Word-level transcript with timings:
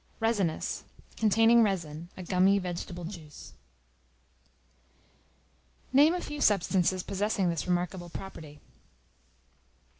Resinous, 0.19 0.83
containing 1.15 1.61
resin, 1.61 2.09
a 2.17 2.23
gummy 2.23 2.57
vegetable 2.57 3.03
juice. 3.03 3.53
Name 5.93 6.15
a 6.15 6.21
few 6.21 6.41
substances 6.41 7.03
possessing 7.03 7.51
this 7.51 7.67
remarkable 7.67 8.09
property. 8.09 8.61